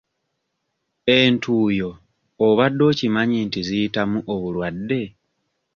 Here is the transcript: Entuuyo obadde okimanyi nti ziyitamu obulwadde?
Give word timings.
Entuuyo 1.17 1.89
obadde 2.47 2.83
okimanyi 2.91 3.37
nti 3.47 3.59
ziyitamu 3.67 4.17
obulwadde? 4.33 5.01